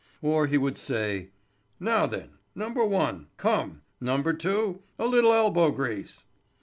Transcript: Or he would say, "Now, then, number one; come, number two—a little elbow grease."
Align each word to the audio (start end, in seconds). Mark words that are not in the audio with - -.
Or 0.23 0.47
he 0.47 0.57
would 0.57 0.79
say, 0.79 1.29
"Now, 1.79 2.07
then, 2.07 2.39
number 2.55 2.83
one; 2.83 3.27
come, 3.37 3.83
number 3.99 4.33
two—a 4.33 5.05
little 5.05 5.31
elbow 5.31 5.69
grease." 5.69 6.25